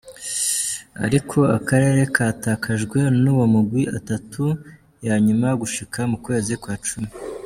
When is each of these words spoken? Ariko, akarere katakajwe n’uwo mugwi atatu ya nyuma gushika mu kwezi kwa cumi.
Ariko, 1.05 1.37
akarere 1.57 2.01
katakajwe 2.15 2.99
n’uwo 3.21 3.45
mugwi 3.53 3.83
atatu 3.97 4.43
ya 5.07 5.15
nyuma 5.25 5.47
gushika 5.61 5.99
mu 6.11 6.17
kwezi 6.25 6.53
kwa 6.63 6.75
cumi. 6.87 7.09